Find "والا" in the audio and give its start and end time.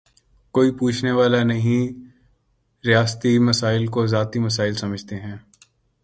1.11-1.43